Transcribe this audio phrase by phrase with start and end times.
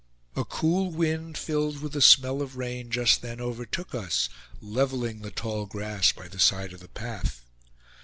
[0.35, 5.29] A cool wind, filled with the smell of rain, just then overtook us, leveling the
[5.29, 7.43] tall grass by the side of the path.